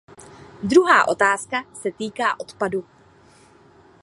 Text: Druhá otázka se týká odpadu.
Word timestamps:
Druhá 0.63 1.07
otázka 1.07 1.63
se 1.73 1.91
týká 1.91 2.39
odpadu. 2.39 2.85